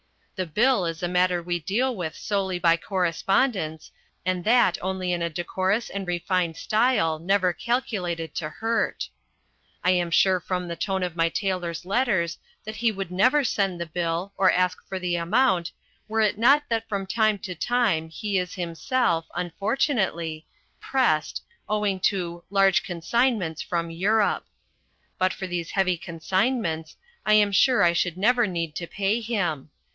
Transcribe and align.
The 0.35 0.47
bill 0.47 0.87
is 0.87 1.03
a 1.03 1.07
matter 1.07 1.43
we 1.43 1.59
deal 1.59 1.95
with 1.95 2.15
solely 2.15 2.57
by 2.57 2.75
correspondence, 2.75 3.91
and 4.25 4.43
that 4.45 4.79
only 4.81 5.13
in 5.13 5.21
a 5.21 5.29
decorous 5.29 5.91
and 5.91 6.07
refined 6.07 6.57
style 6.57 7.19
never 7.19 7.53
calculated 7.53 8.33
to 8.33 8.49
hurt. 8.49 9.09
I 9.83 9.91
am 9.91 10.09
sure 10.09 10.39
from 10.39 10.67
the 10.67 10.75
tone 10.75 11.03
of 11.03 11.15
my 11.15 11.29
tailor's 11.29 11.85
letters 11.85 12.39
that 12.63 12.77
he 12.77 12.91
would 12.91 13.11
never 13.11 13.43
send 13.43 13.79
the 13.79 13.85
bill, 13.85 14.33
or 14.35 14.51
ask 14.51 14.83
for 14.87 14.97
the 14.97 15.17
amount, 15.17 15.71
were 16.07 16.21
it 16.21 16.39
not 16.39 16.63
that 16.69 16.89
from 16.89 17.05
time 17.05 17.37
to 17.37 17.53
time 17.53 18.09
he 18.09 18.39
is 18.39 18.55
himself, 18.55 19.27
unfortunately, 19.35 20.47
"pressed" 20.79 21.43
owing 21.69 21.99
to 21.99 22.43
"large 22.49 22.81
consignments 22.81 23.61
from 23.61 23.91
Europe." 23.91 24.47
But 25.19 25.31
for 25.31 25.45
these 25.45 25.69
heavy 25.69 25.97
consignments, 25.99 26.97
I 27.23 27.33
am 27.35 27.51
sure 27.51 27.83
I 27.83 27.93
should 27.93 28.17
never 28.17 28.47
need 28.47 28.73
to 28.77 28.87
pay 28.87 29.19
him. 29.21 29.69